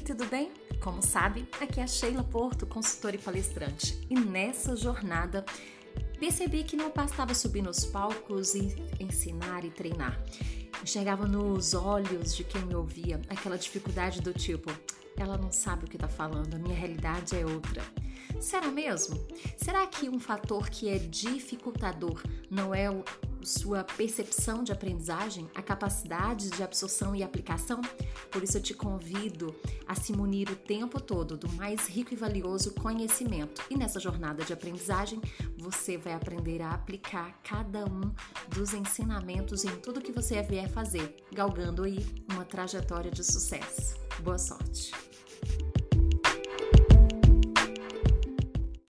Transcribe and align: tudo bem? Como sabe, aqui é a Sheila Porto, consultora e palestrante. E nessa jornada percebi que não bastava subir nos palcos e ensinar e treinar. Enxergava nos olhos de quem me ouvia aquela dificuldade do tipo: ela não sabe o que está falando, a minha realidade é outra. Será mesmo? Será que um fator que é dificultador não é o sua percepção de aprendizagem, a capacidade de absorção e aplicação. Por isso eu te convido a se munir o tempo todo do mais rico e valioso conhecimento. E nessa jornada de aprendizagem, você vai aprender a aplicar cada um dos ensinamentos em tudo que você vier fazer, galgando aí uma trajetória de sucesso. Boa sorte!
tudo 0.00 0.26
bem? 0.26 0.50
Como 0.80 1.02
sabe, 1.02 1.46
aqui 1.60 1.80
é 1.80 1.82
a 1.82 1.86
Sheila 1.86 2.24
Porto, 2.24 2.66
consultora 2.66 3.16
e 3.16 3.18
palestrante. 3.18 4.00
E 4.08 4.14
nessa 4.14 4.74
jornada 4.76 5.44
percebi 6.18 6.64
que 6.64 6.76
não 6.76 6.90
bastava 6.90 7.34
subir 7.34 7.62
nos 7.62 7.84
palcos 7.84 8.54
e 8.54 8.74
ensinar 8.98 9.64
e 9.64 9.70
treinar. 9.70 10.20
Enxergava 10.82 11.26
nos 11.26 11.74
olhos 11.74 12.34
de 12.34 12.44
quem 12.44 12.62
me 12.62 12.74
ouvia 12.74 13.20
aquela 13.28 13.58
dificuldade 13.58 14.20
do 14.20 14.32
tipo: 14.32 14.70
ela 15.16 15.36
não 15.36 15.52
sabe 15.52 15.84
o 15.84 15.88
que 15.88 15.96
está 15.96 16.08
falando, 16.08 16.54
a 16.54 16.58
minha 16.58 16.74
realidade 16.74 17.36
é 17.36 17.44
outra. 17.44 17.82
Será 18.40 18.68
mesmo? 18.68 19.24
Será 19.56 19.86
que 19.86 20.08
um 20.08 20.18
fator 20.18 20.68
que 20.68 20.88
é 20.88 20.98
dificultador 20.98 22.22
não 22.50 22.74
é 22.74 22.90
o 22.90 23.04
sua 23.44 23.84
percepção 23.84 24.62
de 24.62 24.72
aprendizagem, 24.72 25.50
a 25.54 25.62
capacidade 25.62 26.50
de 26.50 26.62
absorção 26.62 27.14
e 27.14 27.22
aplicação. 27.22 27.80
Por 28.30 28.42
isso 28.42 28.56
eu 28.56 28.62
te 28.62 28.74
convido 28.74 29.54
a 29.86 29.94
se 29.94 30.12
munir 30.12 30.50
o 30.50 30.56
tempo 30.56 31.00
todo 31.00 31.36
do 31.36 31.50
mais 31.52 31.86
rico 31.88 32.12
e 32.12 32.16
valioso 32.16 32.72
conhecimento. 32.74 33.62
E 33.70 33.76
nessa 33.76 34.00
jornada 34.00 34.44
de 34.44 34.52
aprendizagem, 34.52 35.20
você 35.56 35.96
vai 35.96 36.12
aprender 36.12 36.62
a 36.62 36.70
aplicar 36.70 37.40
cada 37.42 37.84
um 37.84 38.12
dos 38.48 38.74
ensinamentos 38.74 39.64
em 39.64 39.76
tudo 39.76 40.00
que 40.00 40.12
você 40.12 40.42
vier 40.42 40.68
fazer, 40.68 41.16
galgando 41.32 41.82
aí 41.82 42.04
uma 42.30 42.44
trajetória 42.44 43.10
de 43.10 43.24
sucesso. 43.24 43.96
Boa 44.22 44.38
sorte! 44.38 44.61